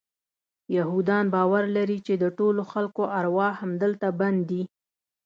یهودان 0.77 1.25
باور 1.35 1.63
لري 1.77 1.97
چې 2.05 2.13
د 2.23 2.25
ټولو 2.37 2.61
خلکو 2.71 3.03
ارواح 3.19 3.51
همدلته 3.63 4.07
بند 4.19 4.39
دي. 4.49 4.63